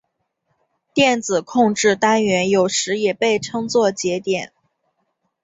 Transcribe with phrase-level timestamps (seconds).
[0.95, 4.51] 电子控制单元有时也被称作节点。